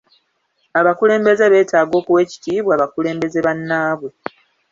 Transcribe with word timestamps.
Abakulembeze 0.79 1.45
beetaaga 1.53 1.93
okuwa 1.99 2.19
ekitiibwa 2.25 2.73
bakulembeze 2.81 3.39
bannaabwe. 3.45 4.09